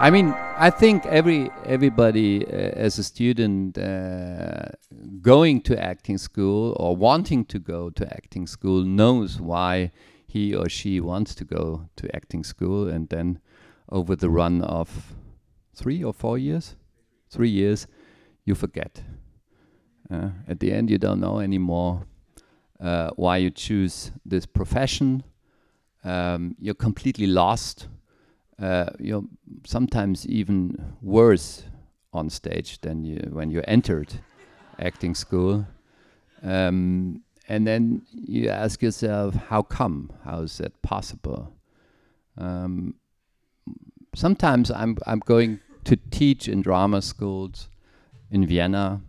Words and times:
I 0.00 0.08
mean, 0.08 0.32
I 0.56 0.70
think 0.70 1.04
every 1.04 1.50
everybody 1.66 2.46
uh, 2.46 2.86
as 2.86 2.98
a 2.98 3.02
student 3.02 3.76
uh, 3.76 4.70
going 5.20 5.60
to 5.64 5.78
acting 5.78 6.16
school 6.16 6.74
or 6.80 6.96
wanting 6.96 7.44
to 7.44 7.58
go 7.58 7.90
to 7.90 8.06
acting 8.06 8.46
school 8.46 8.82
knows 8.82 9.42
why 9.42 9.92
he 10.26 10.54
or 10.54 10.70
she 10.70 11.00
wants 11.00 11.34
to 11.34 11.44
go 11.44 11.86
to 11.96 12.16
acting 12.16 12.44
school, 12.44 12.88
and 12.88 13.10
then 13.10 13.40
over 13.90 14.16
the 14.16 14.30
run 14.30 14.62
of 14.62 14.88
three 15.74 16.02
or 16.02 16.14
four 16.14 16.38
years, 16.38 16.76
three 17.28 17.50
years, 17.50 17.86
you 18.46 18.54
forget. 18.54 19.02
Uh, 20.10 20.30
at 20.48 20.60
the 20.60 20.72
end, 20.72 20.88
you 20.88 20.96
don't 20.96 21.20
know 21.20 21.40
anymore 21.40 22.06
uh, 22.80 23.10
why 23.16 23.36
you 23.36 23.50
choose 23.50 24.12
this 24.24 24.46
profession. 24.46 25.22
Um, 26.04 26.56
you're 26.58 26.82
completely 26.86 27.26
lost. 27.26 27.88
Uh, 28.60 28.90
you're 28.98 29.24
sometimes 29.64 30.26
even 30.26 30.94
worse 31.00 31.64
on 32.12 32.28
stage 32.28 32.80
than 32.82 33.04
you 33.04 33.28
when 33.32 33.50
you 33.50 33.62
entered 33.66 34.20
acting 34.78 35.14
school. 35.14 35.66
Um, 36.42 37.22
and 37.48 37.66
then 37.66 38.02
you 38.12 38.48
ask 38.48 38.82
yourself, 38.82 39.34
how 39.34 39.62
come? 39.62 40.12
How 40.24 40.42
is 40.42 40.58
that 40.58 40.80
possible? 40.82 41.52
Um, 42.36 42.94
sometimes 44.14 44.70
I'm 44.70 44.96
I'm 45.06 45.20
going 45.20 45.60
to 45.84 45.96
teach 46.10 46.48
in 46.48 46.62
drama 46.62 47.02
schools 47.02 47.68
in 48.30 48.46
Vienna, 48.46 49.00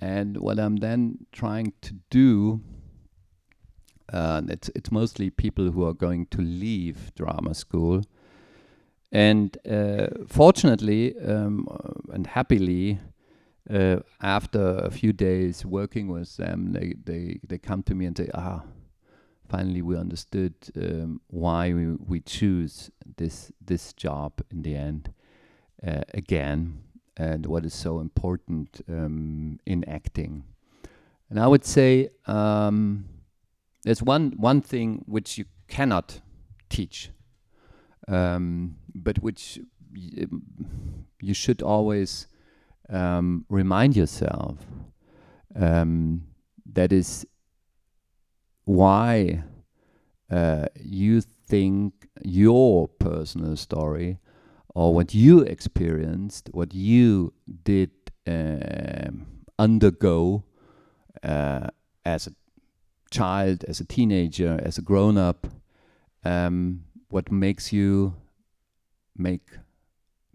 and 0.00 0.38
what 0.38 0.58
I'm 0.58 0.76
then 0.76 1.26
trying 1.32 1.72
to 1.82 1.94
do, 2.10 2.60
uh, 4.12 4.42
it's 4.48 4.70
it's 4.74 4.90
mostly 4.90 5.30
people 5.30 5.70
who 5.70 5.84
are 5.84 5.94
going 5.94 6.26
to 6.26 6.42
leave 6.42 7.14
drama 7.14 7.54
school, 7.54 8.02
and 9.12 9.56
uh, 9.66 10.08
fortunately 10.26 11.14
um, 11.18 11.66
and 12.12 12.26
happily, 12.26 12.98
uh, 13.70 13.96
after 14.20 14.78
a 14.78 14.90
few 14.90 15.12
days 15.12 15.64
working 15.64 16.08
with 16.08 16.36
them, 16.36 16.72
they 16.72 16.94
they 17.04 17.40
they 17.46 17.58
come 17.58 17.82
to 17.82 17.94
me 17.94 18.06
and 18.06 18.16
say, 18.16 18.28
ah. 18.34 18.62
Finally, 19.50 19.80
we 19.80 19.96
understood 19.96 20.52
um, 20.76 21.22
why 21.28 21.72
we, 21.72 21.96
we 22.06 22.20
choose 22.20 22.90
this 23.16 23.50
this 23.64 23.94
job 23.94 24.32
in 24.50 24.60
the 24.60 24.76
end 24.76 25.10
uh, 25.86 26.02
again, 26.12 26.82
and 27.16 27.46
what 27.46 27.64
is 27.64 27.72
so 27.72 28.00
important 28.00 28.82
um, 28.90 29.58
in 29.64 29.88
acting. 29.88 30.44
And 31.30 31.40
I 31.40 31.46
would 31.46 31.64
say 31.64 32.10
um, 32.26 33.06
there's 33.84 34.02
one 34.02 34.34
one 34.36 34.60
thing 34.60 35.02
which 35.06 35.38
you 35.38 35.46
cannot 35.66 36.20
teach, 36.68 37.10
um, 38.08 38.76
but 38.94 39.18
which 39.18 39.60
you 41.20 41.34
should 41.34 41.62
always 41.62 42.26
um, 42.88 43.44
remind 43.48 43.96
yourself. 43.96 44.58
Um, 45.54 46.24
that 46.72 46.92
is 46.92 47.26
why 48.64 49.44
uh, 50.30 50.66
you 50.76 51.22
think 51.46 52.08
your 52.22 52.88
personal 52.88 53.56
story 53.56 54.18
or 54.74 54.94
what 54.94 55.14
you 55.14 55.40
experienced, 55.40 56.50
what 56.52 56.74
you 56.74 57.32
did 57.64 57.90
uh, 58.26 59.10
undergo 59.58 60.44
uh, 61.22 61.68
as 62.04 62.26
a 62.26 62.32
child, 63.10 63.64
as 63.64 63.80
a 63.80 63.84
teenager, 63.84 64.60
as 64.62 64.78
a 64.78 64.82
grown 64.82 65.16
up, 65.16 65.46
um, 66.24 66.84
what 67.08 67.32
makes 67.32 67.72
you 67.72 68.14
make 69.16 69.48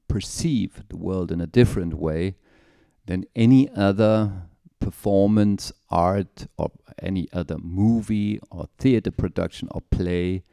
perceive 0.07 0.83
the 0.89 0.97
world 0.97 1.31
in 1.31 1.41
a 1.41 1.47
different 1.47 1.93
way 1.93 2.35
than 3.05 3.25
any 3.35 3.69
other 3.75 4.43
performance, 4.79 5.71
art, 5.89 6.47
or 6.57 6.71
any 7.01 7.27
other 7.31 7.57
movie 7.57 8.39
or 8.51 8.67
theater 8.77 9.11
production 9.11 9.67
or 9.71 9.81
play 9.89 10.43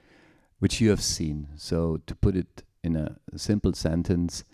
which 0.60 0.80
you 0.80 0.90
have 0.90 1.02
seen. 1.02 1.48
So, 1.56 2.00
to 2.06 2.14
put 2.14 2.36
it 2.36 2.62
in 2.84 2.96
a 2.96 3.16
simple 3.36 3.72
sentence, 3.72 4.44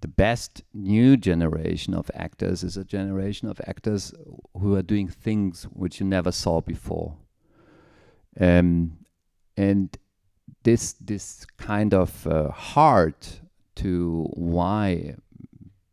the 0.00 0.08
best 0.08 0.62
new 0.72 1.16
generation 1.16 1.92
of 1.92 2.10
actors 2.14 2.62
is 2.62 2.76
a 2.76 2.84
generation 2.84 3.48
of 3.48 3.60
actors 3.66 4.14
who 4.56 4.74
are 4.76 4.82
doing 4.82 5.08
things 5.08 5.64
which 5.64 6.00
you 6.00 6.06
never 6.06 6.30
saw 6.30 6.60
before. 6.60 7.16
Um, 8.40 8.98
and 9.56 9.96
this 10.62 10.94
this 10.94 11.46
kind 11.56 11.94
of 11.94 12.26
uh, 12.26 12.50
heart 12.50 13.40
to 13.76 14.28
why 14.34 15.14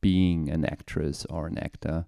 being 0.01 0.49
an 0.49 0.65
actress 0.65 1.25
or 1.29 1.47
an 1.47 1.57
actor 1.57 2.05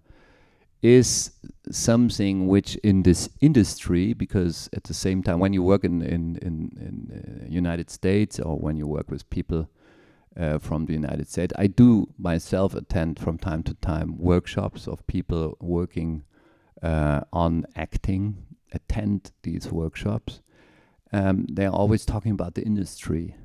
is 0.81 1.31
something 1.71 2.47
which 2.47 2.75
in 2.77 3.03
this 3.03 3.29
industry 3.41 4.13
because 4.13 4.69
at 4.73 4.83
the 4.83 4.93
same 4.93 5.23
time 5.23 5.39
when 5.39 5.53
you 5.53 5.63
work 5.63 5.83
in 5.83 6.01
in 6.01 6.37
in, 6.41 6.71
in 6.87 6.95
uh, 7.11 7.45
United 7.49 7.89
States 7.89 8.39
or 8.39 8.57
when 8.57 8.77
you 8.77 8.87
work 8.87 9.09
with 9.09 9.27
people 9.29 9.67
uh, 10.39 10.59
from 10.59 10.85
the 10.85 10.93
United 10.93 11.27
States 11.27 11.53
I 11.57 11.67
do 11.67 12.07
myself 12.17 12.75
attend 12.75 13.19
from 13.19 13.37
time 13.37 13.63
to 13.63 13.73
time 13.75 14.17
workshops 14.17 14.87
of 14.87 15.05
people 15.07 15.57
working 15.59 16.23
uh, 16.83 17.21
on 17.33 17.65
acting 17.75 18.45
attend 18.71 19.31
these 19.41 19.71
workshops 19.71 20.41
um, 21.13 21.45
they 21.49 21.65
are 21.65 21.73
always 21.73 22.05
talking 22.05 22.31
about 22.31 22.55
the 22.55 22.63
industry 22.63 23.35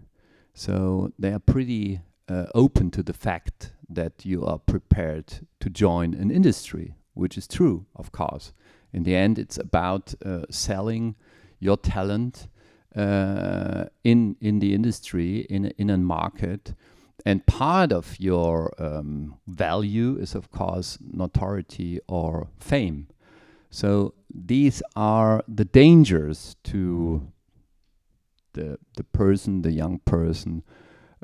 so 0.54 1.12
they 1.18 1.32
are 1.32 1.38
pretty 1.38 2.00
uh, 2.28 2.46
open 2.54 2.90
to 2.90 3.02
the 3.02 3.12
fact 3.12 3.72
that 3.88 4.24
you 4.24 4.44
are 4.44 4.58
prepared 4.58 5.46
to 5.60 5.70
join 5.70 6.14
an 6.14 6.30
industry 6.30 6.94
which 7.14 7.36
is 7.36 7.46
true, 7.46 7.86
of 7.96 8.12
course. 8.12 8.52
In 8.92 9.04
the 9.04 9.14
end, 9.14 9.38
it's 9.38 9.58
about 9.58 10.14
uh, 10.24 10.42
selling 10.50 11.14
your 11.58 11.76
talent 11.76 12.48
uh, 12.94 13.84
in 14.04 14.36
in 14.40 14.58
the 14.58 14.74
industry 14.74 15.40
in 15.48 15.66
in 15.78 15.88
a 15.90 15.96
market, 15.96 16.74
and 17.24 17.46
part 17.46 17.92
of 17.92 18.18
your 18.20 18.74
um, 18.78 19.36
value 19.46 20.16
is, 20.16 20.34
of 20.34 20.50
course, 20.50 20.98
notoriety 21.00 22.00
or 22.06 22.48
fame. 22.58 23.08
So 23.70 24.14
these 24.28 24.82
are 24.94 25.42
the 25.48 25.64
dangers 25.64 26.56
to 26.64 27.26
the 28.54 28.78
the 28.96 29.04
person, 29.04 29.62
the 29.62 29.72
young 29.72 29.98
person, 30.00 30.62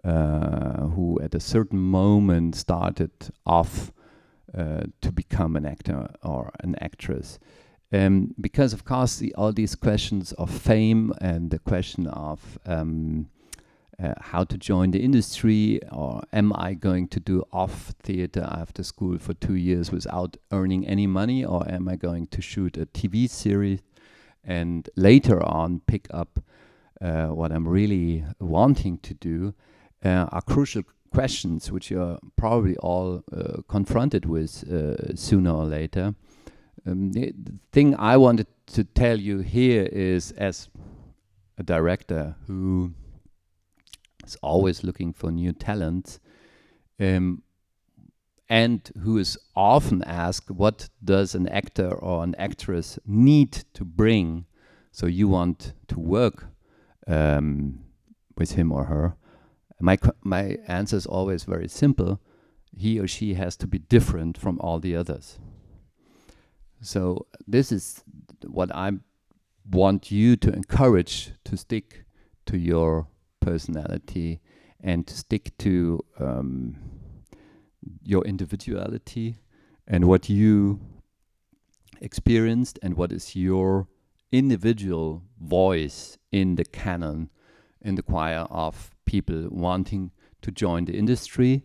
uh, 0.04 0.86
who 0.88 1.20
at 1.20 1.34
a 1.34 1.40
certain 1.40 1.78
moment 1.78 2.56
started 2.56 3.10
off 3.44 3.92
uh, 4.56 4.82
to 5.00 5.12
become 5.12 5.56
an 5.56 5.66
actor 5.66 6.08
or 6.22 6.52
an 6.60 6.74
actress. 6.80 7.38
Um, 7.90 8.34
because 8.38 8.72
of 8.74 8.84
course 8.84 9.16
the, 9.16 9.34
all 9.34 9.52
these 9.52 9.74
questions 9.74 10.32
of 10.32 10.50
fame 10.50 11.12
and 11.22 11.50
the 11.50 11.58
question 11.58 12.06
of 12.06 12.58
um, 12.66 13.30
uh, 14.02 14.12
how 14.20 14.44
to 14.44 14.58
join 14.58 14.90
the 14.90 15.00
industry 15.00 15.80
or 15.90 16.22
am 16.32 16.52
I 16.54 16.74
going 16.74 17.08
to 17.08 17.20
do 17.20 17.44
off 17.52 17.94
theater 18.02 18.46
after 18.48 18.82
school 18.82 19.18
for 19.18 19.32
two 19.34 19.54
years 19.54 19.90
without 19.90 20.36
earning 20.52 20.86
any 20.86 21.06
money 21.06 21.44
or 21.44 21.68
am 21.68 21.88
I 21.88 21.96
going 21.96 22.26
to 22.28 22.42
shoot 22.42 22.76
a 22.76 22.86
TV 22.86 23.28
series 23.28 23.80
and 24.44 24.88
later 24.94 25.42
on 25.42 25.80
pick 25.86 26.06
up 26.10 26.40
what 27.00 27.52
I'm 27.52 27.68
really 27.68 28.24
wanting 28.40 28.98
to 28.98 29.14
do 29.14 29.54
uh, 30.04 30.26
are 30.30 30.42
crucial 30.42 30.82
questions 31.10 31.72
which 31.72 31.90
you're 31.90 32.18
probably 32.36 32.76
all 32.78 33.22
uh, 33.32 33.62
confronted 33.68 34.26
with 34.26 34.64
uh, 34.70 35.14
sooner 35.14 35.50
or 35.50 35.64
later. 35.64 36.14
Um, 36.86 37.12
the, 37.12 37.32
the, 37.32 37.54
thing 37.72 37.94
I 37.96 38.16
wanted 38.16 38.46
to 38.68 38.84
tell 38.84 39.18
you 39.18 39.40
here 39.40 39.88
is, 39.90 40.32
as 40.32 40.68
a 41.56 41.62
director 41.62 42.36
who 42.46 42.92
is 44.24 44.36
always 44.42 44.84
looking 44.84 45.12
for 45.12 45.30
new 45.30 45.52
talent, 45.52 46.18
um, 47.00 47.42
and 48.48 48.90
who 49.02 49.18
is 49.18 49.36
often 49.54 50.02
asked, 50.04 50.50
"What 50.50 50.88
does 51.04 51.34
an 51.34 51.48
actor 51.48 51.92
or 51.92 52.22
an 52.22 52.34
actress 52.38 52.98
need 53.06 53.52
to 53.74 53.84
bring?" 53.84 54.46
So 54.92 55.06
you 55.06 55.28
want 55.28 55.74
to 55.88 56.00
work 56.00 56.46
um, 57.08 57.80
with 58.36 58.52
him 58.52 58.70
or 58.70 58.84
her 58.84 59.16
my 59.80 59.98
my 60.22 60.56
answer 60.66 60.96
is 60.96 61.06
always 61.06 61.44
very 61.44 61.68
simple. 61.68 62.20
He 62.76 62.98
or 62.98 63.08
she 63.08 63.34
has 63.34 63.56
to 63.58 63.66
be 63.66 63.78
different 63.78 64.36
from 64.36 64.58
all 64.60 64.78
the 64.78 64.96
others. 64.96 65.38
So 66.80 67.26
this 67.46 67.72
is 67.72 68.04
what 68.46 68.74
I 68.74 68.92
want 69.70 70.10
you 70.10 70.36
to 70.36 70.52
encourage 70.52 71.32
to 71.44 71.56
stick 71.56 72.04
to 72.46 72.56
your 72.56 73.08
personality 73.40 74.40
and 74.80 75.06
to 75.06 75.16
stick 75.16 75.56
to 75.58 76.04
um, 76.20 76.76
your 78.02 78.24
individuality 78.24 79.36
and 79.86 80.04
what 80.04 80.28
you 80.28 80.80
experienced 82.00 82.78
and 82.82 82.96
what 82.96 83.12
is 83.12 83.34
your 83.34 83.88
individual 84.30 85.24
voice 85.40 86.17
in 86.30 86.56
the 86.56 86.64
canon 86.64 87.30
in 87.80 87.94
the 87.94 88.02
choir 88.02 88.46
of 88.50 88.94
people 89.04 89.48
wanting 89.50 90.10
to 90.42 90.50
join 90.50 90.84
the 90.84 90.96
industry, 90.96 91.64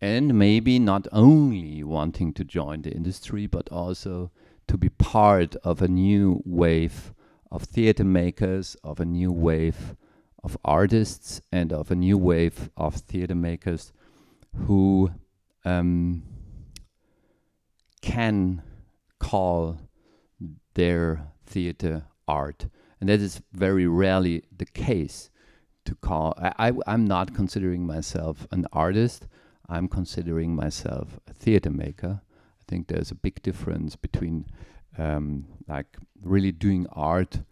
and 0.00 0.38
maybe 0.38 0.78
not 0.78 1.06
only 1.12 1.82
wanting 1.82 2.32
to 2.34 2.44
join 2.44 2.82
the 2.82 2.90
industry, 2.90 3.46
but 3.46 3.68
also 3.70 4.30
to 4.66 4.76
be 4.76 4.88
part 4.88 5.54
of 5.56 5.80
a 5.80 5.88
new 5.88 6.42
wave 6.44 7.14
of 7.50 7.62
theater 7.62 8.04
makers, 8.04 8.76
of 8.82 9.00
a 9.00 9.04
new 9.04 9.32
wave 9.32 9.96
of 10.42 10.56
artists, 10.64 11.40
and 11.52 11.72
of 11.72 11.90
a 11.90 11.94
new 11.94 12.18
wave 12.18 12.70
of 12.76 12.96
theater 12.96 13.34
makers 13.34 13.92
who 14.66 15.10
um, 15.64 16.22
can 18.02 18.62
call 19.18 19.78
their 20.74 21.28
theater 21.46 22.04
art. 22.28 22.66
And 23.04 23.10
that 23.10 23.20
is 23.20 23.42
very 23.52 23.86
rarely 23.86 24.44
the 24.50 24.64
case 24.64 25.28
to 25.84 25.94
call. 25.94 26.32
I, 26.38 26.70
I, 26.86 26.94
am 26.94 27.04
not 27.04 27.34
considering 27.34 27.86
myself 27.86 28.46
an 28.50 28.66
artist, 28.72 29.26
I'm 29.68 29.88
considering 29.88 30.54
myself 30.54 31.20
a 31.28 31.34
theater 31.34 31.68
maker. 31.68 32.22
I 32.22 32.62
think 32.66 32.86
there's 32.86 33.10
a 33.10 33.14
big 33.14 33.42
difference 33.42 33.94
between 33.94 34.46
um, 34.96 35.44
like 35.68 35.98
really 36.22 36.50
doing 36.50 36.86
art 36.92 37.42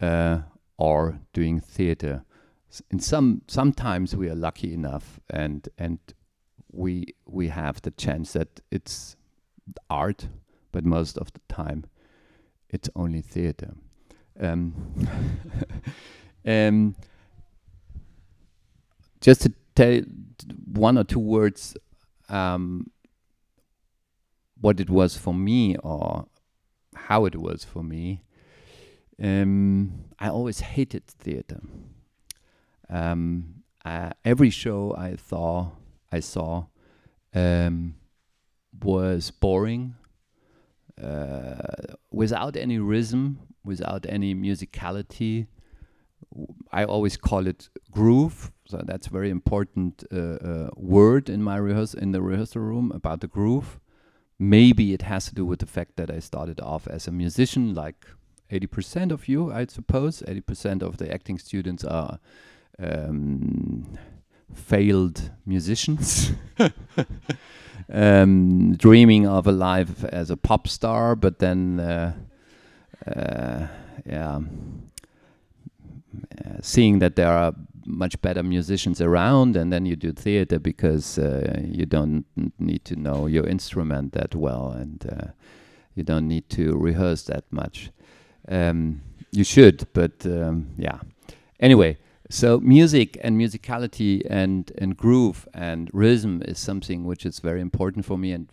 uh, 0.00 0.42
or 0.78 1.18
doing 1.32 1.58
theater. 1.58 2.22
In 2.92 3.00
some 3.00 3.42
sometimes 3.48 4.14
we 4.14 4.30
are 4.30 4.36
lucky 4.36 4.72
enough 4.72 5.18
and 5.28 5.68
and 5.78 5.98
we 6.70 7.06
we 7.26 7.48
have 7.48 7.82
the 7.82 7.90
chance 7.90 8.34
that 8.34 8.60
it's 8.70 9.16
art, 9.90 10.28
but 10.70 10.84
most 10.84 11.18
of 11.18 11.32
the 11.32 11.40
time 11.48 11.86
it's 12.70 12.88
only 12.94 13.20
theater. 13.20 13.74
Um, 14.40 14.74
um, 16.46 16.96
just 19.20 19.42
to 19.42 19.52
tell 19.74 20.00
one 20.72 20.98
or 20.98 21.04
two 21.04 21.20
words 21.20 21.76
um, 22.28 22.90
what 24.60 24.80
it 24.80 24.90
was 24.90 25.16
for 25.16 25.34
me 25.34 25.76
or 25.76 26.26
how 26.94 27.24
it 27.24 27.36
was 27.36 27.64
for 27.64 27.82
me. 27.82 28.24
Um, 29.22 30.06
I 30.18 30.28
always 30.28 30.60
hated 30.60 31.06
theater. 31.06 31.60
Uh, 33.84 34.10
every 34.24 34.50
show 34.50 34.94
I 34.96 35.16
saw, 35.16 35.70
I 36.10 36.20
saw, 36.20 36.66
um, 37.34 37.94
was 38.82 39.30
boring, 39.30 39.96
uh, 41.02 41.94
without 42.10 42.56
any 42.56 42.78
rhythm, 42.78 43.40
without 43.64 44.06
any 44.08 44.34
musicality. 44.34 45.46
I 46.70 46.84
always 46.84 47.16
call 47.16 47.46
it 47.46 47.68
groove. 47.90 48.52
So 48.66 48.82
that's 48.84 49.06
a 49.06 49.10
very 49.10 49.30
important 49.30 50.04
uh, 50.12 50.16
uh, 50.16 50.70
word 50.76 51.28
in 51.28 51.42
my 51.42 51.56
rehearsal 51.56 52.00
in 52.00 52.12
the 52.12 52.22
rehearsal 52.22 52.62
room 52.62 52.92
about 52.92 53.20
the 53.20 53.26
groove. 53.26 53.80
Maybe 54.38 54.92
it 54.92 55.02
has 55.02 55.26
to 55.26 55.34
do 55.34 55.44
with 55.44 55.60
the 55.60 55.66
fact 55.66 55.96
that 55.96 56.10
I 56.10 56.18
started 56.18 56.60
off 56.60 56.86
as 56.88 57.06
a 57.06 57.12
musician, 57.12 57.74
like 57.74 58.06
80% 58.50 59.12
of 59.12 59.28
you, 59.28 59.52
I 59.52 59.66
suppose. 59.66 60.22
80% 60.26 60.82
of 60.82 60.96
the 60.96 61.12
acting 61.12 61.38
students 61.38 61.84
are 61.84 62.18
um, 62.78 63.98
failed 64.54 65.30
musicians. 65.46 66.32
um, 67.92 68.76
dreaming 68.76 69.26
of 69.26 69.46
a 69.46 69.52
life 69.52 70.04
as 70.04 70.30
a 70.30 70.36
pop 70.36 70.68
star, 70.68 71.16
but 71.16 71.38
then, 71.38 71.80
uh, 71.80 72.14
yeah, 73.06 74.40
uh, 76.44 76.58
seeing 76.60 76.98
that 76.98 77.16
there 77.16 77.30
are 77.30 77.54
much 77.86 78.20
better 78.20 78.42
musicians 78.42 79.00
around, 79.00 79.56
and 79.56 79.72
then 79.72 79.86
you 79.86 79.96
do 79.96 80.12
theater 80.12 80.58
because 80.58 81.18
uh, 81.18 81.60
you 81.64 81.86
don't 81.86 82.24
need 82.58 82.84
to 82.84 82.96
know 82.96 83.26
your 83.26 83.46
instrument 83.46 84.12
that 84.12 84.34
well, 84.34 84.70
and 84.70 85.06
uh, 85.10 85.26
you 85.94 86.02
don't 86.02 86.28
need 86.28 86.48
to 86.50 86.76
rehearse 86.76 87.22
that 87.24 87.44
much. 87.50 87.90
Um, 88.48 89.02
you 89.30 89.44
should, 89.44 89.86
but 89.92 90.24
um, 90.26 90.68
yeah. 90.76 91.00
Anyway, 91.60 91.98
so 92.28 92.60
music 92.60 93.18
and 93.22 93.40
musicality 93.40 94.22
and 94.28 94.70
and 94.78 94.96
groove 94.96 95.48
and 95.54 95.90
rhythm 95.92 96.42
is 96.46 96.58
something 96.58 97.04
which 97.04 97.24
is 97.24 97.40
very 97.40 97.60
important 97.60 98.04
for 98.04 98.18
me. 98.18 98.32
And 98.32 98.48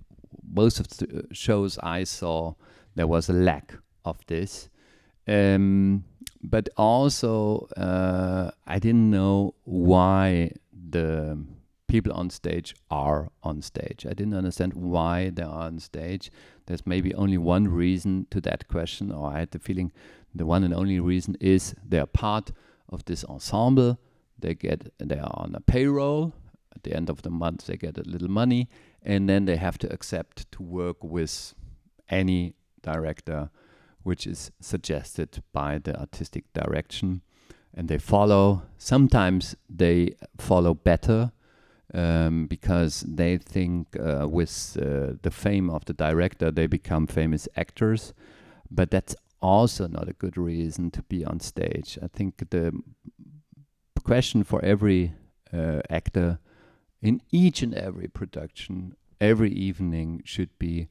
most 0.52 0.80
of 0.80 0.88
the 0.90 1.28
shows 1.32 1.78
I 1.80 2.04
saw, 2.04 2.54
there 2.96 3.08
was 3.08 3.30
a 3.30 3.34
lack 3.34 3.76
of 4.10 4.26
this. 4.28 4.70
Um, 5.28 6.04
but 6.42 6.70
also 6.78 7.68
uh, 7.78 8.52
I 8.66 8.80
didn't 8.80 9.10
know 9.12 9.56
why 9.66 10.54
the 10.72 11.38
people 11.88 12.14
on 12.14 12.30
stage 12.30 12.76
are 12.90 13.30
on 13.44 13.62
stage. 13.62 14.06
I 14.06 14.14
didn't 14.14 14.36
understand 14.36 14.74
why 14.74 15.32
they 15.32 15.44
are 15.44 15.64
on 15.64 15.80
stage. 15.80 16.32
There's 16.68 16.86
maybe 16.86 17.14
only 17.16 17.38
one 17.38 17.68
reason 17.68 18.28
to 18.32 18.40
that 18.42 18.68
question, 18.68 19.12
or 19.12 19.32
I 19.32 19.40
had 19.40 19.52
the 19.52 19.60
feeling 19.60 19.92
the 20.34 20.46
one 20.46 20.64
and 20.64 20.74
only 20.74 21.00
reason 21.00 21.36
is 21.40 21.76
they're 21.84 22.06
part 22.06 22.52
of 22.88 23.04
this 23.06 23.26
ensemble. 23.26 24.00
They 24.38 24.54
get 24.54 24.94
they 25.00 25.18
are 25.18 25.34
on 25.34 25.56
a 25.56 25.62
payroll. 25.62 26.34
At 26.76 26.84
the 26.84 26.96
end 26.96 27.10
of 27.10 27.24
the 27.24 27.32
month, 27.32 27.66
they 27.66 27.76
get 27.76 27.98
a 27.98 28.04
little 28.04 28.30
money, 28.30 28.70
and 29.04 29.28
then 29.28 29.46
they 29.46 29.58
have 29.58 29.78
to 29.80 29.92
accept 29.92 30.50
to 30.54 30.64
work 30.64 31.04
with 31.04 31.54
any 32.08 32.54
director 32.82 33.50
which 34.04 34.26
is 34.26 34.52
suggested 34.60 35.44
by 35.54 35.78
the 35.78 36.00
artistic 36.00 36.52
direction. 36.54 37.22
And 37.74 37.88
they 37.88 37.98
follow, 37.98 38.64
sometimes 38.78 39.56
they 39.70 40.16
follow 40.38 40.74
better 40.74 41.32
um, 41.94 42.48
because 42.48 43.02
they 43.08 43.38
think 43.38 43.96
uh, 44.00 44.28
with 44.28 44.78
uh, 44.80 45.14
the 45.22 45.32
fame 45.32 45.70
of 45.70 45.86
the 45.86 45.94
director 45.94 46.52
they 46.52 46.68
become 46.68 47.08
famous 47.08 47.48
actors. 47.56 48.14
But 48.72 48.92
that's 48.92 49.16
also 49.42 49.88
not 49.88 50.10
a 50.10 50.14
good 50.14 50.38
reason 50.38 50.92
to 50.92 51.02
be 51.04 51.26
on 51.26 51.40
stage. 51.40 51.98
I 52.02 52.08
think 52.08 52.50
the 52.50 52.74
question 54.04 54.44
for 54.44 54.64
every 54.64 55.14
uh, 55.54 55.82
actor 55.90 56.40
in 57.02 57.22
each 57.32 57.62
and 57.62 57.74
every 57.74 58.08
production, 58.08 58.96
every 59.22 59.52
evening 59.52 60.22
should 60.26 60.58
be 60.60 60.90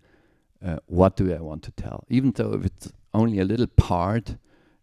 uh, 0.64 0.78
what 0.86 1.16
do 1.16 1.32
I 1.34 1.40
want 1.40 1.62
to 1.64 1.70
tell? 1.72 2.04
Even 2.08 2.32
though 2.32 2.54
if 2.54 2.64
it's 2.64 2.92
only 3.14 3.38
a 3.38 3.44
little 3.44 3.66
part, 3.66 4.36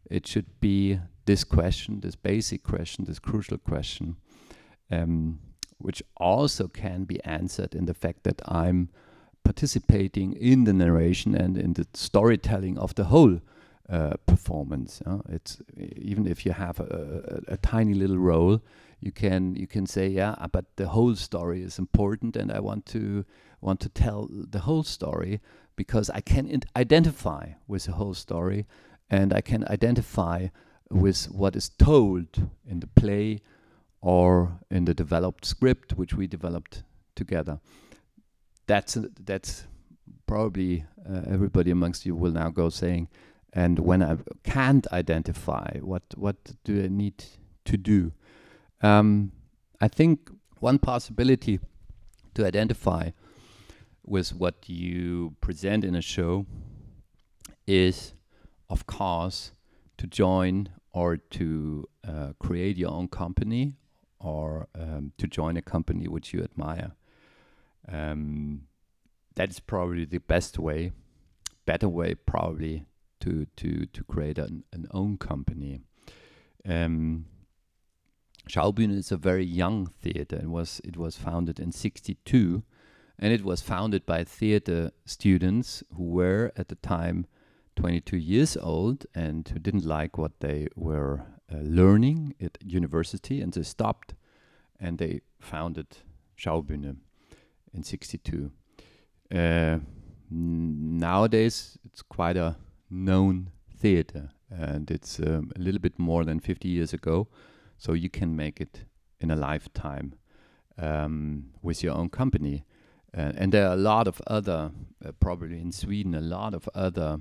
it 0.09 0.27
should 0.27 0.59
be 0.59 0.99
this 1.25 1.43
question, 1.43 2.01
this 2.01 2.15
basic 2.15 2.63
question, 2.63 3.05
this 3.05 3.19
crucial 3.19 3.57
question, 3.57 4.17
um, 4.91 5.39
which 5.77 6.01
also 6.17 6.67
can 6.67 7.03
be 7.03 7.23
answered 7.23 7.75
in 7.75 7.85
the 7.85 7.93
fact 7.93 8.23
that 8.23 8.41
I'm 8.47 8.89
participating 9.43 10.33
in 10.33 10.63
the 10.63 10.73
narration 10.73 11.35
and 11.35 11.57
in 11.57 11.73
the 11.73 11.87
storytelling 11.93 12.77
of 12.77 12.95
the 12.95 13.05
whole 13.05 13.39
uh, 13.89 14.13
performance. 14.25 15.01
It's 15.29 15.61
even 15.77 16.25
if 16.25 16.45
you 16.45 16.53
have 16.53 16.79
a, 16.79 17.41
a, 17.49 17.53
a, 17.53 17.57
tiny 17.57 17.93
little 17.93 18.17
role, 18.17 18.61
you 18.99 19.11
can 19.11 19.55
you 19.55 19.67
can 19.67 19.85
say, 19.85 20.07
yeah, 20.07 20.35
but 20.51 20.65
the 20.77 20.87
whole 20.87 21.15
story 21.15 21.61
is 21.61 21.77
important, 21.77 22.35
and 22.35 22.51
I 22.51 22.59
want 22.59 22.87
to 22.87 23.25
want 23.61 23.79
to 23.81 23.89
tell 23.89 24.27
the 24.31 24.59
whole 24.59 24.83
story 24.83 25.39
because 25.75 26.09
I 26.09 26.21
can 26.21 26.61
identify 26.75 27.53
with 27.67 27.85
the 27.85 27.93
whole 27.93 28.13
story 28.13 28.65
and 29.09 29.33
I 29.33 29.41
can 29.41 29.67
identify 29.67 30.47
with 30.89 31.25
what 31.25 31.55
is 31.55 31.69
told 31.69 32.49
in 32.67 32.79
the 32.79 32.87
play 32.87 33.41
or 34.01 34.59
in 34.69 34.85
the 34.85 34.93
developed 34.93 35.45
script 35.45 35.93
which 35.93 36.13
we 36.13 36.27
developed 36.27 36.83
together. 37.15 37.59
That's 38.67 38.97
that's 39.23 39.67
probably 40.27 40.85
uh, 41.07 41.21
everybody 41.27 41.71
amongst 41.71 42.05
you 42.05 42.15
will 42.15 42.31
now 42.31 42.49
go 42.49 42.69
saying, 42.69 43.07
and 43.53 43.79
when 43.79 44.01
I 44.01 44.17
can't 44.43 44.87
identify, 44.91 45.77
what 45.79 46.03
what 46.15 46.35
do 46.63 46.83
I 46.83 46.87
need 46.87 47.23
to 47.65 47.77
do? 47.77 48.11
Um, 48.81 49.31
I 49.81 49.87
think 49.87 50.29
one 50.59 50.79
possibility 50.79 51.59
to 52.33 52.45
identify 52.45 53.11
with 54.05 54.33
what 54.33 54.67
you 54.67 55.35
present 55.41 55.83
in 55.83 55.95
a 55.95 56.01
show 56.01 56.45
is, 57.67 58.13
of 58.69 58.85
course, 58.85 59.51
to 59.97 60.07
join 60.07 60.69
or 60.93 61.17
to 61.17 61.85
uh, 62.07 62.33
create 62.39 62.77
your 62.77 62.91
own 62.91 63.07
company 63.07 63.73
or 64.19 64.67
um, 64.75 65.11
to 65.17 65.27
join 65.27 65.57
a 65.57 65.61
company 65.61 66.07
which 66.07 66.33
you 66.33 66.41
admire. 66.41 66.91
Um, 67.87 68.63
that 69.35 69.49
is 69.49 69.59
probably 69.59 70.05
the 70.05 70.19
best 70.19 70.57
way, 70.57 70.91
better 71.65 71.89
way 71.89 72.15
probably 72.15 72.85
to 73.21 73.47
to 73.57 73.85
to 73.85 74.03
create 74.03 74.37
an, 74.37 74.63
an 74.71 74.87
own 74.91 75.17
company. 75.17 75.81
Um, 76.67 77.25
Schaubühne 78.49 78.95
is 78.95 79.11
a 79.11 79.17
very 79.17 79.45
young 79.45 79.87
theater. 79.87 80.37
It 80.37 80.49
was 80.49 80.81
it 80.83 80.97
was 80.97 81.17
founded 81.17 81.59
in 81.59 81.71
'62, 81.71 82.63
and 83.19 83.33
it 83.33 83.43
was 83.43 83.61
founded 83.61 84.05
by 84.05 84.23
theater 84.23 84.91
students 85.05 85.83
who 85.95 86.03
were 86.03 86.51
at 86.55 86.67
the 86.67 86.75
time 86.75 87.25
22 87.75 88.17
years 88.17 88.57
old 88.57 89.05
and 89.13 89.47
who 89.49 89.59
didn't 89.59 89.85
like 89.85 90.17
what 90.17 90.39
they 90.39 90.67
were 90.75 91.21
uh, 91.51 91.57
learning 91.61 92.33
at 92.41 92.57
university 92.63 93.41
and 93.41 93.53
they 93.53 93.63
stopped 93.63 94.13
and 94.79 94.97
they 94.97 95.21
founded 95.39 95.87
Schaubühne 96.37 96.97
in 97.73 97.83
62. 97.83 98.51
Uh, 99.33 99.79
nowadays, 100.29 101.77
it's 101.85 102.01
quite 102.01 102.37
a 102.37 102.57
known 102.89 103.51
theater, 103.77 104.29
and 104.49 104.89
it's 104.91 105.19
um, 105.19 105.51
a 105.55 105.59
little 105.59 105.79
bit 105.79 105.97
more 105.97 106.23
than 106.23 106.39
50 106.39 106.67
years 106.67 106.93
ago, 106.93 107.27
so 107.77 107.93
you 107.93 108.09
can 108.09 108.35
make 108.35 108.61
it 108.61 108.85
in 109.19 109.31
a 109.31 109.35
lifetime 109.35 110.13
um, 110.77 111.51
with 111.61 111.83
your 111.83 111.93
own 111.93 112.09
company. 112.09 112.65
Uh, 113.17 113.31
and 113.37 113.51
there 113.53 113.67
are 113.67 113.73
a 113.73 113.77
lot 113.77 114.07
of 114.07 114.21
other, 114.27 114.71
uh, 115.05 115.11
probably 115.19 115.59
in 115.61 115.71
Sweden, 115.71 116.13
a 116.13 116.21
lot 116.21 116.53
of 116.53 116.67
other 116.75 117.19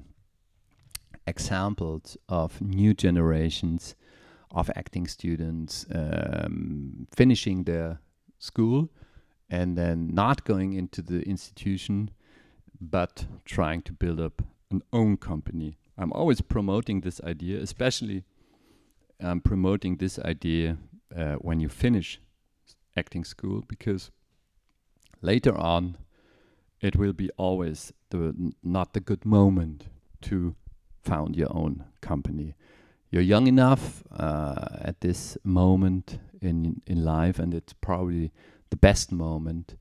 examples 1.27 2.17
of 2.29 2.61
new 2.61 2.95
generations 2.95 3.95
of 4.51 4.71
acting 4.77 5.07
students 5.07 5.87
um, 5.95 7.07
finishing 7.15 7.65
their 7.65 7.99
school 8.39 8.89
and 9.49 9.77
then 9.77 10.09
not 10.13 10.45
going 10.45 10.73
into 10.73 11.03
the 11.03 11.23
institution 11.23 12.11
but 12.81 13.27
trying 13.45 13.83
to 13.83 13.93
build 13.93 14.21
up 14.21 14.43
an 14.71 14.83
own 14.93 15.17
company. 15.17 15.79
I'm 15.97 16.13
always 16.13 16.41
promoting 16.41 17.01
this 17.01 17.21
idea, 17.23 17.61
especially 17.61 18.25
I'm 19.21 19.41
promoting 19.41 19.97
this 19.97 20.19
idea 20.19 20.77
uh, 21.17 21.35
when 21.35 21.61
you 21.61 21.69
finish 21.69 22.21
acting 22.97 23.25
school 23.25 23.63
because 23.67 24.11
later 25.25 25.57
on 25.57 25.97
it 26.81 26.97
will 26.97 27.15
be 27.15 27.31
always 27.37 27.93
the 28.11 28.53
not 28.63 28.93
the 28.93 29.01
good 29.01 29.25
moment 29.25 29.87
to 30.21 30.55
found 31.03 31.37
your 31.37 31.51
own 31.51 31.85
company. 32.01 32.55
You're 33.11 33.23
young 33.23 33.47
enough 33.47 34.03
uh, 34.11 34.67
at 34.81 35.01
this 35.01 35.39
moment 35.45 36.19
in 36.41 36.83
in 36.87 37.05
life, 37.05 37.39
and 37.39 37.55
it's 37.55 37.73
probably 37.73 38.33
the 38.71 38.77
best 38.77 39.13
moment 39.13 39.77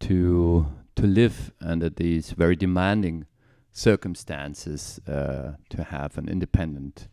to 0.00 0.66
to 0.94 1.06
live 1.06 1.52
under 1.60 1.88
these 1.88 2.32
very 2.32 2.56
demanding 2.56 3.26
circumstances 3.72 5.00
uh, 5.08 5.52
to 5.70 5.84
have 5.84 6.18
an 6.18 6.28
independent 6.28 7.08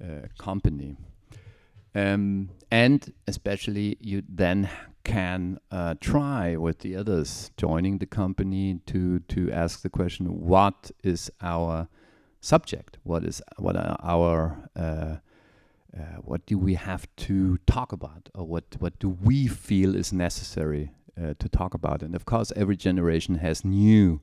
uh, 0.00 0.28
company. 0.38 0.96
Um, 1.96 2.50
and 2.70 3.12
especially 3.26 3.96
you 4.00 4.22
then 4.28 4.68
can 5.04 5.58
uh, 5.70 5.94
try 6.00 6.56
with 6.56 6.80
the 6.80 6.96
others 6.96 7.50
joining 7.56 7.98
the 7.98 8.06
company 8.06 8.80
to 8.86 9.20
to 9.20 9.50
ask 9.52 9.82
the 9.82 9.90
question 9.90 10.26
what 10.40 10.90
is 11.02 11.30
our 11.40 11.88
subject? 12.40 12.98
What 13.02 13.24
is 13.24 13.42
what 13.58 13.76
are 13.76 13.96
our 14.02 14.68
uh, 14.74 15.16
uh, 15.96 16.16
what 16.22 16.44
do 16.46 16.58
we 16.58 16.74
have 16.74 17.06
to 17.16 17.58
talk 17.66 17.92
about? 17.92 18.28
Or 18.34 18.46
what 18.46 18.64
what 18.78 18.98
do 18.98 19.08
we 19.08 19.46
feel 19.46 19.94
is 19.94 20.12
necessary 20.12 20.90
uh, 21.20 21.34
to 21.38 21.48
talk 21.48 21.74
about? 21.74 22.02
And 22.02 22.14
of 22.14 22.24
course 22.24 22.52
every 22.56 22.76
generation 22.76 23.36
has 23.36 23.64
new 23.64 24.20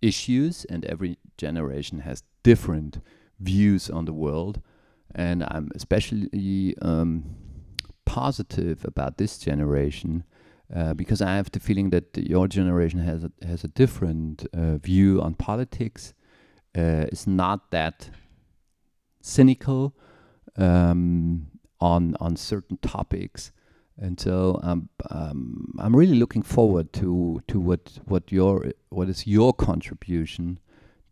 issues 0.00 0.64
and 0.66 0.84
every 0.84 1.18
generation 1.36 2.00
has 2.00 2.22
different 2.42 3.00
views 3.40 3.88
on 3.88 4.04
the 4.04 4.12
world. 4.12 4.60
And 5.14 5.42
I'm 5.44 5.70
especially 5.74 6.74
um, 6.80 7.36
positive 8.04 8.84
about 8.84 9.18
this 9.18 9.38
generation 9.38 10.24
uh, 10.74 10.94
because 10.94 11.20
I 11.20 11.36
have 11.36 11.50
the 11.50 11.60
feeling 11.60 11.90
that 11.90 12.16
your 12.16 12.48
generation 12.48 13.00
has 13.00 13.24
a, 13.24 13.32
has 13.46 13.62
a 13.62 13.68
different 13.68 14.46
uh, 14.54 14.78
view 14.78 15.20
on 15.20 15.34
politics. 15.34 16.14
Uh, 16.76 17.04
it's 17.12 17.26
not 17.26 17.70
that 17.70 18.08
cynical 19.20 19.94
um, 20.56 21.48
on 21.80 22.16
on 22.20 22.36
certain 22.36 22.78
topics, 22.78 23.52
and 23.98 24.18
so 24.18 24.58
um, 24.62 24.88
um, 25.10 25.74
I'm 25.78 25.94
really 25.94 26.16
looking 26.16 26.42
forward 26.42 26.92
to 26.94 27.42
to 27.48 27.60
what 27.60 27.98
what 28.06 28.32
your 28.32 28.72
what 28.88 29.10
is 29.10 29.26
your 29.26 29.52
contribution 29.52 30.58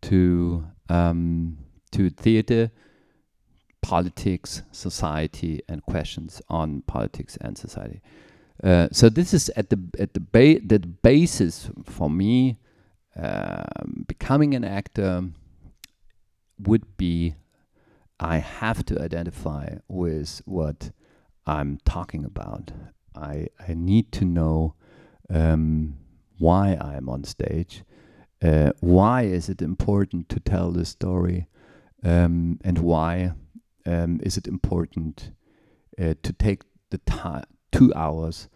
to 0.02 0.64
um, 0.88 1.58
to 1.92 2.08
theater 2.08 2.70
politics, 3.82 4.62
society, 4.72 5.60
and 5.68 5.82
questions 5.82 6.42
on 6.48 6.82
politics 6.82 7.36
and 7.40 7.56
society. 7.56 8.00
Uh, 8.62 8.88
so 8.92 9.08
this 9.08 9.32
is 9.32 9.48
at 9.56 9.70
the 9.70 9.78
at 9.98 10.14
the 10.14 10.20
ba- 10.20 10.60
the 10.60 10.78
basis 10.78 11.70
for 11.84 12.10
me. 12.10 12.58
Um, 13.16 14.04
becoming 14.06 14.54
an 14.54 14.64
actor 14.64 15.24
would 16.58 16.96
be 16.96 17.34
I 18.20 18.36
have 18.38 18.84
to 18.86 19.02
identify 19.02 19.76
with 19.88 20.42
what 20.44 20.90
I'm 21.46 21.78
talking 21.84 22.24
about. 22.24 22.70
I 23.14 23.48
I 23.66 23.74
need 23.74 24.12
to 24.12 24.24
know 24.24 24.74
um, 25.30 25.96
why 26.38 26.76
I'm 26.80 27.08
on 27.08 27.24
stage. 27.24 27.82
Uh, 28.42 28.72
why 28.80 29.22
is 29.22 29.48
it 29.48 29.60
important 29.62 30.28
to 30.30 30.40
tell 30.40 30.70
the 30.70 30.84
story, 30.84 31.46
um, 32.02 32.58
and 32.62 32.78
why 32.78 33.32
um, 33.86 34.20
is 34.22 34.36
it 34.36 34.46
important 34.46 35.32
uh, 35.98 36.14
to 36.22 36.32
take 36.32 36.62
the 36.90 37.00
two 37.72 37.92
hours 37.94 38.48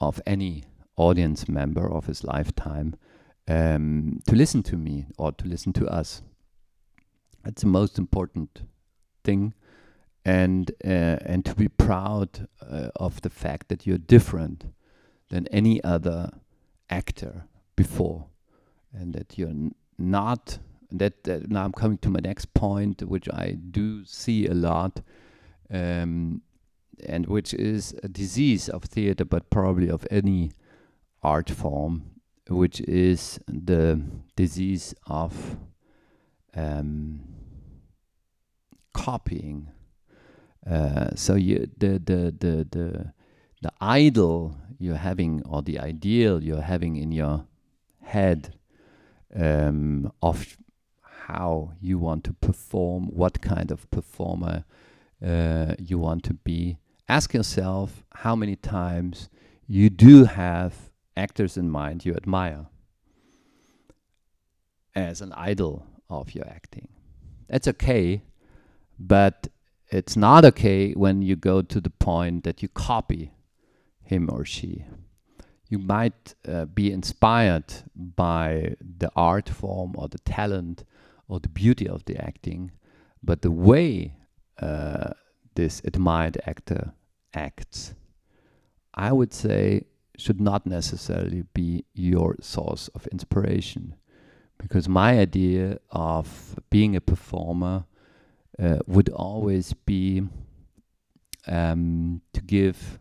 of 0.00 0.20
any 0.26 0.64
audience 0.96 1.48
member 1.48 1.90
of 1.90 2.06
his 2.06 2.24
lifetime 2.24 2.94
um, 3.48 4.20
to 4.26 4.34
listen 4.34 4.62
to 4.62 4.76
me 4.76 5.06
or 5.18 5.32
to 5.32 5.46
listen 5.46 5.72
to 5.74 5.86
us. 5.86 6.22
That's 7.44 7.62
the 7.62 7.68
most 7.68 7.98
important 7.98 8.62
thing, 9.24 9.54
and 10.24 10.70
uh, 10.84 11.18
and 11.26 11.44
to 11.44 11.54
be 11.54 11.68
proud 11.68 12.46
uh, 12.60 12.90
of 12.96 13.20
the 13.22 13.30
fact 13.30 13.68
that 13.68 13.86
you're 13.86 13.98
different 13.98 14.66
than 15.30 15.48
any 15.48 15.82
other 15.82 16.30
actor 16.88 17.44
before, 17.74 18.26
and 18.92 19.12
that 19.14 19.36
you're 19.38 19.70
not 19.98 20.58
that, 20.98 21.24
that, 21.24 21.50
now 21.50 21.64
I'm 21.64 21.72
coming 21.72 21.98
to 21.98 22.10
my 22.10 22.20
next 22.20 22.54
point, 22.54 23.02
which 23.02 23.28
I 23.28 23.56
do 23.70 24.04
see 24.04 24.46
a 24.46 24.54
lot, 24.54 25.00
um, 25.70 26.42
and 27.06 27.26
which 27.26 27.54
is 27.54 27.94
a 28.02 28.08
disease 28.08 28.68
of 28.68 28.84
theater, 28.84 29.24
but 29.24 29.50
probably 29.50 29.88
of 29.88 30.06
any 30.10 30.52
art 31.22 31.50
form, 31.50 32.10
which 32.48 32.80
is 32.82 33.40
the 33.46 34.02
disease 34.36 34.94
of 35.06 35.56
um, 36.54 37.20
copying. 38.92 39.68
Uh, 40.68 41.10
so 41.14 41.34
you 41.34 41.68
the 41.76 41.98
the 41.98 42.34
the 42.38 42.66
the 42.70 43.12
the 43.62 43.72
idol 43.80 44.56
you're 44.78 44.96
having 44.96 45.42
or 45.48 45.62
the 45.62 45.78
ideal 45.78 46.42
you're 46.42 46.60
having 46.60 46.96
in 46.96 47.10
your 47.12 47.46
head 48.00 48.54
um, 49.34 50.12
of 50.20 50.56
how 51.26 51.72
you 51.80 51.98
want 51.98 52.24
to 52.24 52.32
perform, 52.32 53.06
what 53.06 53.40
kind 53.40 53.70
of 53.70 53.90
performer 53.90 54.64
uh, 55.24 55.74
you 55.78 55.98
want 55.98 56.24
to 56.24 56.34
be. 56.34 56.78
Ask 57.08 57.34
yourself 57.34 58.04
how 58.14 58.34
many 58.34 58.56
times 58.56 59.28
you 59.66 59.90
do 59.90 60.24
have 60.24 60.90
actors 61.16 61.56
in 61.56 61.70
mind 61.70 62.04
you 62.04 62.14
admire 62.14 62.66
as 64.94 65.20
an 65.20 65.32
idol 65.34 65.86
of 66.08 66.34
your 66.34 66.46
acting. 66.46 66.88
That's 67.48 67.68
okay, 67.68 68.22
but 68.98 69.48
it's 69.90 70.16
not 70.16 70.44
okay 70.44 70.92
when 70.92 71.22
you 71.22 71.36
go 71.36 71.62
to 71.62 71.80
the 71.80 71.90
point 71.90 72.44
that 72.44 72.62
you 72.62 72.68
copy 72.68 73.32
him 74.02 74.28
or 74.30 74.44
she 74.44 74.84
you 75.72 75.78
might 75.78 76.34
uh, 76.46 76.66
be 76.66 76.92
inspired 76.92 77.64
by 77.96 78.74
the 78.98 79.10
art 79.16 79.48
form 79.48 79.94
or 79.96 80.06
the 80.06 80.18
talent 80.18 80.84
or 81.32 81.40
the 81.40 81.48
beauty 81.48 81.88
of 81.88 82.04
the 82.04 82.14
acting, 82.22 82.70
but 83.22 83.40
the 83.40 83.50
way 83.50 84.14
uh, 84.60 85.12
this 85.54 85.80
admired 85.82 86.38
actor 86.44 86.92
acts, 87.32 87.94
I 88.92 89.12
would 89.12 89.32
say, 89.32 89.86
should 90.18 90.42
not 90.42 90.66
necessarily 90.66 91.44
be 91.54 91.86
your 91.94 92.36
source 92.42 92.88
of 92.88 93.06
inspiration. 93.06 93.94
Because 94.58 94.90
my 94.90 95.18
idea 95.18 95.78
of 95.90 96.60
being 96.68 96.94
a 96.96 97.00
performer 97.00 97.86
uh, 98.58 98.80
would 98.86 99.08
always 99.08 99.72
be 99.72 100.24
um, 101.46 102.20
to 102.34 102.42
give, 102.42 102.98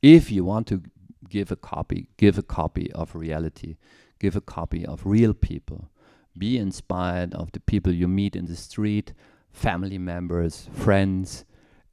if 0.00 0.32
you 0.32 0.42
want 0.42 0.66
to 0.68 0.80
give 1.28 1.52
a 1.52 1.56
copy, 1.56 2.08
give 2.16 2.38
a 2.38 2.42
copy 2.42 2.90
of 2.92 3.14
reality, 3.14 3.76
give 4.18 4.36
a 4.36 4.40
copy 4.40 4.86
of 4.86 5.04
real 5.04 5.34
people. 5.34 5.90
Be 6.36 6.58
inspired 6.58 7.34
of 7.34 7.52
the 7.52 7.60
people 7.60 7.92
you 7.92 8.08
meet 8.08 8.34
in 8.34 8.46
the 8.46 8.56
street, 8.56 9.12
family 9.52 9.98
members, 9.98 10.68
friends, 10.72 11.44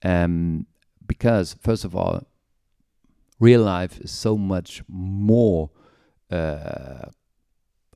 um, 0.03 0.65
because 1.05 1.55
first 1.61 1.85
of 1.85 1.95
all, 1.95 2.23
real 3.39 3.61
life 3.61 3.99
is 3.99 4.11
so 4.11 4.37
much 4.37 4.81
more 4.87 5.69
uh, 6.31 7.09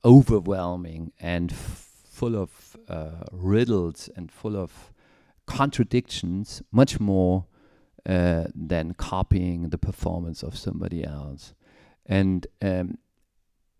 overwhelming 0.03 1.11
and 1.19 1.51
full 1.51 2.35
of 2.35 2.77
uh, 2.87 3.23
riddles 3.31 4.09
and 4.15 4.31
full 4.31 4.55
of 4.55 4.91
contradictions, 5.45 6.61
much 6.71 6.99
more 6.99 7.45
uh, 8.05 8.45
than 8.53 8.93
copying 8.93 9.69
the 9.69 9.77
performance 9.77 10.43
of 10.43 10.57
somebody 10.57 11.03
else. 11.03 11.53
And 12.05 12.45
um, 12.61 12.97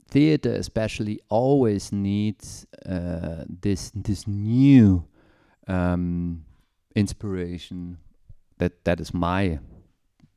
theater, 0.08 0.54
especially, 0.54 1.20
always 1.30 1.92
needs 1.92 2.66
uh, 2.86 3.44
this 3.48 3.92
this 3.96 4.28
new 4.28 5.06
um, 5.68 6.46
inspiration. 6.96 7.98
That 8.58 8.84
that 8.86 9.00
is 9.00 9.14
my 9.14 9.60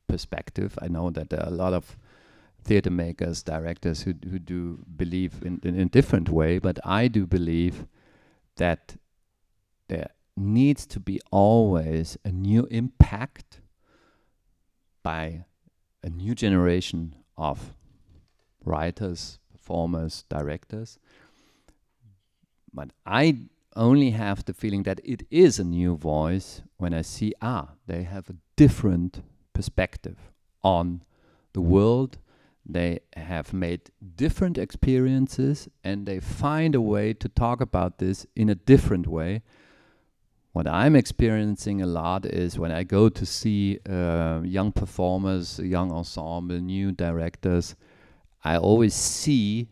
perspective. 0.07 0.77
I 0.81 0.87
know 0.87 1.09
that 1.11 1.29
there 1.29 1.41
are 1.41 1.47
a 1.47 1.55
lot 1.55 1.73
of 1.73 1.97
theater 2.63 2.91
makers, 2.91 3.43
directors 3.43 4.01
who 4.01 4.13
who 4.29 4.39
do 4.39 4.79
believe 4.95 5.41
in, 5.41 5.59
in, 5.63 5.75
in 5.75 5.81
a 5.81 5.89
different 5.89 6.29
way, 6.29 6.59
but 6.59 6.79
I 6.83 7.07
do 7.07 7.25
believe 7.25 7.85
that 8.55 8.97
there 9.87 10.09
needs 10.35 10.85
to 10.85 10.99
be 10.99 11.19
always 11.31 12.17
a 12.23 12.31
new 12.31 12.67
impact 12.71 13.61
by 15.03 15.45
a 16.03 16.09
new 16.09 16.35
generation 16.35 17.15
of 17.37 17.73
writers, 18.63 19.39
performers, 19.69 20.23
directors. 20.29 20.97
But 22.73 22.89
I 23.05 23.37
only 23.75 24.11
have 24.11 24.45
the 24.45 24.53
feeling 24.53 24.83
that 24.83 24.99
it 25.03 25.21
is 25.29 25.59
a 25.59 25.63
new 25.63 25.95
voice 25.95 26.63
when 26.77 26.93
I 26.93 27.03
see, 27.03 27.33
ah, 27.41 27.69
they 27.85 28.03
have 28.03 28.29
a 28.29 28.35
different 28.55 29.21
perspective 29.53 30.17
on 30.63 31.03
the 31.53 31.61
world. 31.61 32.17
They 32.65 32.99
have 33.15 33.53
made 33.53 33.91
different 34.15 34.57
experiences 34.57 35.67
and 35.83 36.05
they 36.05 36.19
find 36.19 36.73
a 36.75 36.81
way 36.81 37.13
to 37.13 37.29
talk 37.29 37.61
about 37.61 37.99
this 37.99 38.25
in 38.35 38.49
a 38.49 38.55
different 38.55 39.07
way 39.07 39.43
what 40.51 40.67
I'm 40.67 40.95
experiencing 40.95 41.81
a 41.81 41.85
lot 41.85 42.25
is 42.25 42.57
when 42.57 42.71
I 42.71 42.83
go 42.83 43.07
to 43.07 43.25
see 43.25 43.79
uh, 43.87 44.41
young 44.43 44.71
performers, 44.71 45.59
young 45.59 45.91
ensemble, 45.91 46.59
new 46.59 46.91
directors, 46.91 47.75
I 48.43 48.57
always 48.57 48.93
see 48.93 49.69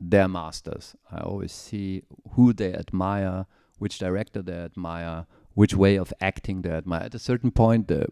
their 0.00 0.28
masters. 0.28 0.94
I 1.10 1.20
always 1.20 1.52
see 1.52 2.02
who 2.32 2.52
they 2.52 2.74
admire, 2.74 3.46
which 3.78 3.98
director 3.98 4.42
they 4.42 4.54
admire, 4.54 5.26
which 5.54 5.74
way 5.74 5.96
of 5.96 6.12
acting 6.20 6.62
they 6.62 6.70
admire. 6.70 7.02
At 7.02 7.14
a 7.14 7.18
certain 7.18 7.50
point, 7.50 7.88
the 7.88 8.06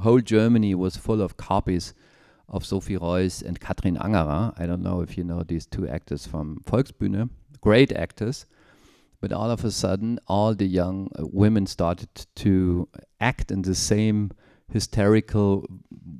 whole 0.00 0.20
Germany 0.20 0.74
was 0.74 0.96
full 0.96 1.20
of 1.20 1.36
copies 1.36 1.94
of 2.48 2.66
Sophie 2.66 2.96
Rois 2.96 3.42
and 3.42 3.60
Kathrin 3.60 3.96
Angerer. 3.98 4.54
I 4.58 4.66
don't 4.66 4.82
know 4.82 5.00
if 5.00 5.16
you 5.16 5.24
know 5.24 5.42
these 5.42 5.66
two 5.66 5.88
actors 5.88 6.26
from 6.26 6.62
Volksbühne, 6.66 7.30
great 7.60 7.92
actors 7.92 8.46
but 9.22 9.32
all 9.32 9.52
of 9.52 9.64
a 9.64 9.70
sudden, 9.70 10.18
all 10.26 10.52
the 10.52 10.66
young 10.66 11.08
uh, 11.16 11.24
women 11.24 11.64
started 11.64 12.08
to 12.34 12.88
act 13.20 13.52
in 13.52 13.62
the 13.62 13.74
same 13.74 14.32
hysterical 14.68 15.64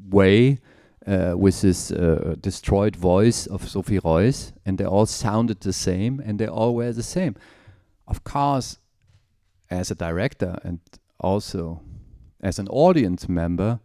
way 0.09 0.61
uh, 1.06 1.35
with 1.37 1.61
this 1.61 1.90
uh, 1.90 2.37
destroyed 2.40 2.97
voice 2.97 3.47
of 3.47 3.68
Sophie 3.68 3.99
Rois, 3.99 4.52
and 4.64 4.78
they 4.78 4.85
all 4.85 5.06
sounded 5.06 5.61
the 5.61 5.73
same, 5.73 6.21
and 6.21 6.38
they 6.38 6.47
all 6.47 6.75
were 6.75 6.92
the 6.92 7.02
same. 7.02 7.35
Of 8.06 8.25
course, 8.25 8.78
as 9.71 9.90
a 9.90 9.94
director 9.94 10.59
and 10.62 10.80
also 11.18 11.80
as 12.42 12.59
an 12.59 12.68
audience 12.68 13.28
member, 13.28 13.80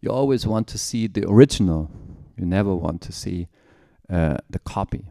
you 0.00 0.10
always 0.10 0.46
want 0.46 0.66
to 0.68 0.78
see 0.78 1.06
the 1.06 1.28
original. 1.28 1.90
You 2.36 2.46
never 2.46 2.74
want 2.74 3.00
to 3.02 3.12
see 3.12 3.48
uh, 4.10 4.38
the 4.48 4.58
copy. 4.58 5.06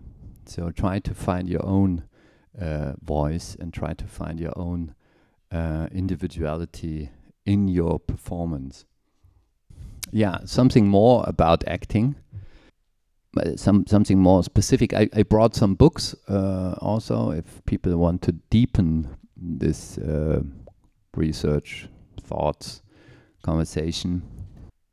So 0.46 0.72
try 0.72 1.00
to 1.00 1.13
find 1.13 1.50
your 1.50 1.65
own 1.65 2.03
uh, 2.60 2.94
voice 3.01 3.56
and 3.60 3.74
try 3.74 3.94
to 3.94 4.06
find 4.06 4.39
your 4.39 4.53
own 4.58 4.96
uh, 5.51 5.88
individuality 5.91 7.10
in 7.46 7.68
your 7.68 8.00
performance. 8.00 8.86
Yeah, 10.12 10.39
something 10.46 10.88
more 10.88 11.24
about 11.25 11.63
acting. 11.68 12.15
Some 13.56 13.88
something 13.88 14.20
more 14.20 14.44
specific. 14.44 14.94
I, 14.94 15.07
I 15.16 15.24
brought 15.24 15.55
some 15.55 15.75
books 15.75 16.14
uh, 16.27 16.75
also 16.81 17.31
if 17.31 17.64
people 17.66 17.96
want 17.96 18.22
to 18.24 18.33
deepen 18.50 19.07
this 19.38 19.98
uh, 19.98 20.42
research, 21.16 21.88
thoughts, 22.20 22.81
conversation. 23.42 24.22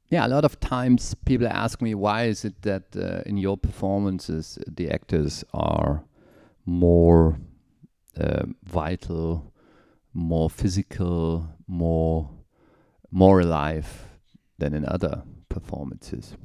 Yeah, 0.09 0.25
a 0.25 0.29
lot 0.29 0.45
of 0.45 0.61
times 0.61 1.15
people 1.25 1.49
ask 1.49 1.83
me 1.83 1.95
why 1.97 2.25
is 2.25 2.45
it 2.45 2.63
that 2.63 2.85
uh, 2.97 3.23
in 3.27 3.39
your 3.39 3.57
performances 3.57 4.57
the 4.69 4.89
actors 4.89 5.45
are 5.53 6.05
more 6.65 7.41
uh, 8.17 8.45
vital, 8.63 9.53
more 10.15 10.49
physical, 10.49 11.49
more 11.67 12.31
more 13.11 13.41
alive 13.41 14.08
than 14.59 14.75
in 14.75 14.85
other 14.85 15.23
performances. 15.49 16.37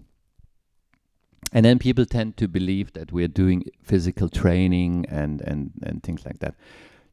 And 1.52 1.66
then 1.66 1.78
people 1.78 2.06
tend 2.06 2.38
to 2.38 2.48
believe 2.48 2.94
that 2.94 3.12
we're 3.12 3.28
doing 3.28 3.64
physical 3.84 4.30
training 4.30 5.06
and 5.10 5.42
and 5.42 5.72
and 5.84 6.02
things 6.02 6.26
like 6.26 6.40
that. 6.40 6.56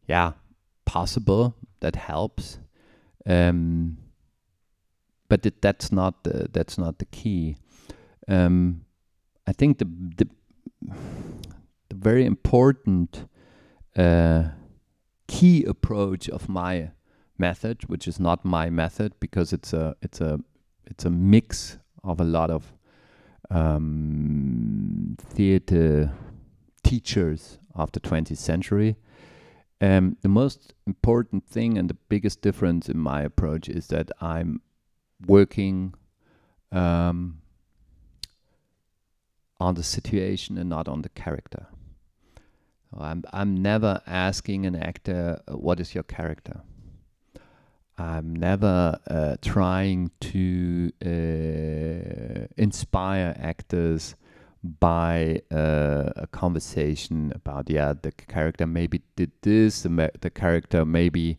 Yeah, 0.08 0.32
possible 0.86 1.54
that 1.80 1.96
helps, 1.96 2.58
um, 3.26 3.98
but 5.28 5.42
that's 5.60 5.92
not 5.92 6.24
the 6.24 6.48
that's 6.50 6.78
not 6.78 6.98
the 6.98 7.04
key. 7.04 7.56
Um, 8.28 8.86
I 9.46 9.52
think 9.52 9.78
the 9.78 9.84
the 10.16 10.28
the 11.90 11.96
very 11.96 12.24
important 12.24 13.26
uh, 13.96 14.44
key 15.26 15.64
approach 15.64 16.30
of 16.30 16.48
my 16.48 16.92
method, 17.36 17.88
which 17.88 18.08
is 18.08 18.18
not 18.18 18.44
my 18.44 18.70
method 18.70 19.12
because 19.20 19.52
it's 19.52 19.72
a 19.72 19.96
it's 20.00 20.20
a 20.20 20.40
it's 20.90 21.04
a 21.04 21.10
mix 21.10 21.78
of 22.04 22.20
a 22.20 22.24
lot 22.24 22.50
of 22.50 22.72
um, 23.50 25.16
theater 25.20 26.12
teachers 26.82 27.58
of 27.74 27.92
the 27.92 28.00
20th 28.00 28.36
century. 28.36 28.96
Um, 29.80 30.16
the 30.20 30.28
most 30.28 30.74
important 30.86 31.46
thing 31.46 31.78
and 31.78 31.88
the 31.88 31.96
biggest 32.08 32.42
difference 32.42 32.88
in 32.88 32.98
my 32.98 33.22
approach 33.22 33.68
is 33.68 33.86
that 33.86 34.10
I'm 34.20 34.60
working 35.26 35.94
um, 36.70 37.40
on 39.58 39.74
the 39.74 39.82
situation 39.82 40.58
and 40.58 40.68
not 40.68 40.88
on 40.88 41.02
the 41.02 41.08
character. 41.10 41.66
I'm 42.98 43.22
I'm 43.32 43.62
never 43.62 44.02
asking 44.06 44.66
an 44.66 44.74
actor 44.74 45.40
uh, 45.46 45.52
what 45.56 45.80
is 45.80 45.94
your 45.94 46.02
character. 46.02 46.60
I'm 48.00 48.34
never 48.34 48.98
uh, 49.08 49.36
trying 49.42 50.10
to 50.20 50.90
uh, 51.04 52.46
inspire 52.56 53.36
actors 53.38 54.16
by 54.64 55.42
uh, 55.50 56.10
a 56.16 56.26
conversation 56.32 57.30
about 57.34 57.68
yeah 57.68 57.92
the 58.00 58.12
character 58.12 58.66
maybe 58.66 59.02
did 59.16 59.32
this 59.42 59.82
the, 59.82 60.10
the 60.20 60.30
character 60.30 60.84
maybe 60.84 61.38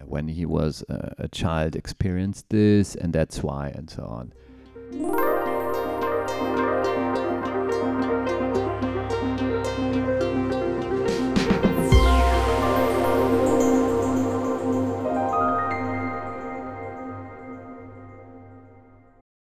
uh, 0.00 0.04
when 0.04 0.28
he 0.28 0.44
was 0.44 0.84
a 0.88 1.28
child 1.28 1.74
experienced 1.74 2.50
this 2.50 2.94
and 2.94 3.14
that's 3.14 3.42
why 3.42 3.68
and 3.68 3.88
so 3.88 4.04
on. 4.04 5.37